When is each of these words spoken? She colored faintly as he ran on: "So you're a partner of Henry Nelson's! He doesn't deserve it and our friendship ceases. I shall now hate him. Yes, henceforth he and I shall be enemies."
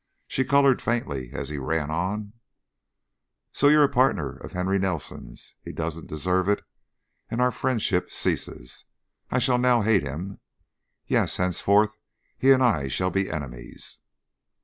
She 0.25 0.43
colored 0.43 0.81
faintly 0.81 1.29
as 1.31 1.49
he 1.49 1.59
ran 1.59 1.91
on: 1.91 2.33
"So 3.53 3.67
you're 3.67 3.83
a 3.83 3.87
partner 3.87 4.31
of 4.37 4.53
Henry 4.53 4.79
Nelson's! 4.79 5.53
He 5.61 5.71
doesn't 5.71 6.07
deserve 6.07 6.49
it 6.49 6.63
and 7.29 7.39
our 7.39 7.51
friendship 7.51 8.09
ceases. 8.09 8.85
I 9.29 9.37
shall 9.37 9.59
now 9.59 9.81
hate 9.83 10.01
him. 10.01 10.39
Yes, 11.05 11.37
henceforth 11.37 11.99
he 12.35 12.49
and 12.49 12.63
I 12.63 12.87
shall 12.87 13.11
be 13.11 13.29
enemies." 13.29 13.99